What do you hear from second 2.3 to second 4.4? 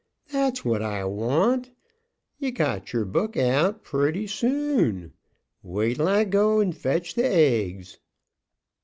Ye got yer book aout purty